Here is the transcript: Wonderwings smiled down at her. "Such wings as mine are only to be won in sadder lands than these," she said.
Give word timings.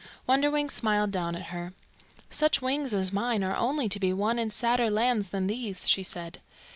Wonderwings 0.27 0.71
smiled 0.73 1.11
down 1.11 1.35
at 1.35 1.49
her. 1.53 1.73
"Such 2.31 2.59
wings 2.59 2.91
as 2.91 3.13
mine 3.13 3.43
are 3.43 3.55
only 3.55 3.87
to 3.89 3.99
be 3.99 4.11
won 4.13 4.39
in 4.39 4.49
sadder 4.49 4.89
lands 4.89 5.29
than 5.29 5.45
these," 5.45 5.87
she 5.87 6.01
said. 6.01 6.41